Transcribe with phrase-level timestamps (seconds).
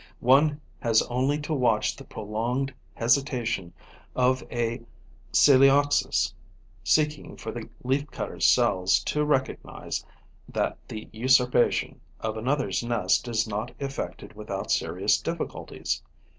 [0.19, 3.71] One has only to watch the prolonged hesitation
[4.15, 4.81] of a
[5.31, 6.33] Coelioxys
[6.83, 10.03] seeking for the Leaf cutters' cells to recognize
[10.49, 16.01] that the usurpation of another's nest is not effected without serious difficulties.